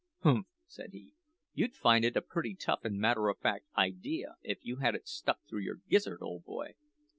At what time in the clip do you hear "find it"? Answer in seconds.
1.75-2.17